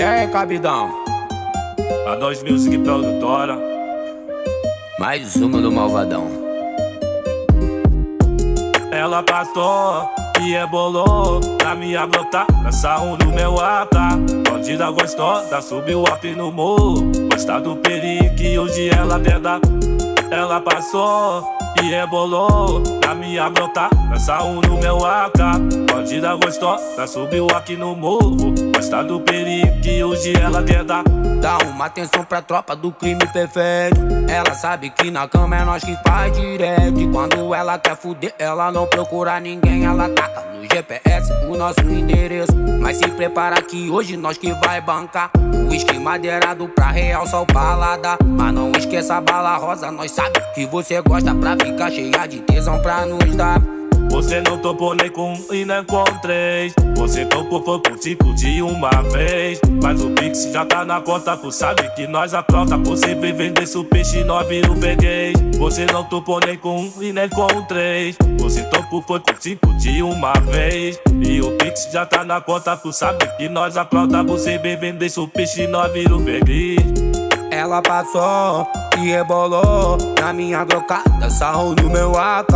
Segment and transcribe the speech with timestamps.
[0.00, 0.90] E aí, cabidão?
[2.06, 3.58] A 2 Music Produtora.
[4.98, 6.26] Mais uma do Malvadão.
[8.90, 10.08] Ela passou
[10.40, 12.46] e rebolou pra me abrotar.
[12.62, 13.90] Nessa um no meu AK.
[14.50, 17.12] Bandida gostosa, subiu up no morro.
[17.30, 19.60] Gosta do perique, hoje ela quer dar.
[20.30, 21.46] Ela passou
[21.82, 23.90] e rebolou pra me abrotar.
[24.08, 25.89] Nessa um no meu AK.
[26.20, 28.52] Bandida gostosa, subiu aqui no morro.
[28.74, 31.02] Gosta do perique, hoje ela quer dar.
[31.40, 33.98] Dá uma atenção pra tropa do crime perfeito.
[34.28, 37.00] Ela sabe que na cama é nós que faz direto.
[37.00, 39.86] E quando ela quer fuder, ela não procura ninguém.
[39.86, 42.54] Ela taca no GPS o nosso endereço.
[42.78, 45.30] Mas se prepara que hoje nós que vai bancar.
[45.70, 48.18] Uísque madeirado pra realçar o paladar.
[48.22, 52.40] Mas não esqueça a bala rosa, nós sabe que você gosta pra ficar cheia de
[52.40, 53.58] tesão pra nos dar.
[54.10, 56.74] Você não topou nem com um e nem com três.
[56.96, 59.60] Você topou foi com cinco de uma vez.
[59.82, 62.76] Mas o Pix já tá na conta, tu sabe que nós apronta.
[62.76, 65.34] Você vem vender seu peixe, nós vira o freguês.
[65.56, 68.16] Você não topou nem com um e nem com três.
[68.38, 71.00] Você topou foi com cinco de uma vez.
[71.22, 74.22] E o Pix já tá na conta, tu sabe que nós apronta.
[74.24, 76.89] Você vem vender seu peixe, nós vira o freguês.
[77.60, 78.66] Ela passou
[78.96, 82.54] e rebolou na minha brocada, sarro no meu AK.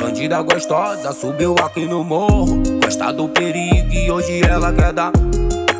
[0.00, 2.62] Bandida gostosa, subiu aqui no morro.
[2.80, 5.10] Gosta do perigo e hoje ela quer dar.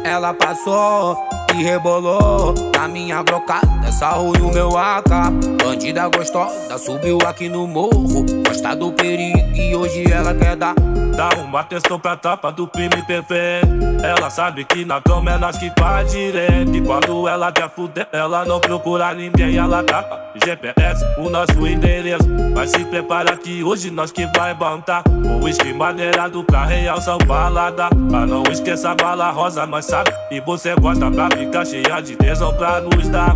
[0.03, 1.17] Ela passou
[1.55, 5.31] e rebolou na minha brocada, sarro no meu AK.
[5.63, 8.27] Bandida gostosa, subiu aqui no morro.
[8.45, 10.75] Gosta do perigo e hoje ela quer dar.
[11.17, 13.84] Dá uma atenção pra tropa do crime perfeito.
[14.05, 16.75] Ela sabe que na cama é nós que faz direito.
[16.75, 19.57] E quando ela quer fuder, ela não procura ninguém.
[19.57, 22.29] Ela tapa GPS, o nosso endereço.
[22.55, 25.03] Mas se prepara que hoje nós que vai bantar.
[25.09, 27.89] O uísque madeirado pra realçar balada.
[27.95, 30.13] Mas não esqueça a bala rosa, nós sabe.
[30.31, 33.35] E você gosta pra ficar cheia de tesão pra nos dar.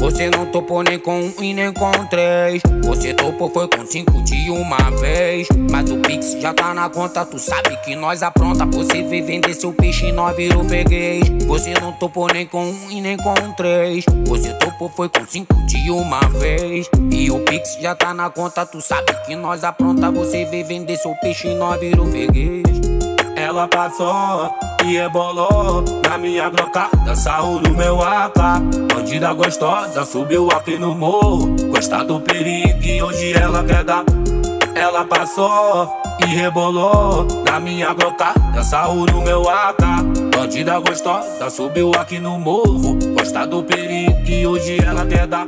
[0.00, 2.62] Você não topou nem com um e nem com três.
[2.84, 5.46] Você topou foi com cinco de uma vez.
[5.70, 8.64] Mas o Pix já tá na conta, tu sabe que nós apronta.
[8.64, 11.28] Você vem vender seu peixe e nós virou freguês.
[11.46, 14.06] Você não topou nem com um e nem com três.
[14.26, 16.88] Você topou foi com cinco de uma vez.
[17.12, 20.10] E o Pix já tá na conta, tu sabe que nós apronta.
[20.10, 22.64] Você vem vender seu peixe e nós virou freguês.
[23.36, 24.50] Ela passou
[24.84, 28.38] e rebolou na minha brocada, sarro no meu AK.
[28.94, 31.54] Bandida gostosa, subiu aqui no morro.
[31.68, 34.04] Gosta do perigo e hoje ela quer dar.
[34.74, 35.90] Ela passou
[36.22, 39.82] e rebolou na minha brocada, sarro no meu AK.
[40.34, 42.98] Bandida gostosa, subiu aqui no morro.
[43.16, 45.46] Gosta do perigo e hoje ela quer dar.